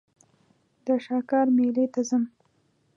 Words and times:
د 0.85 0.87
شاکار 1.05 1.47
مېلې 1.55 1.85
ته 1.93 2.01
ځم. 2.09 2.23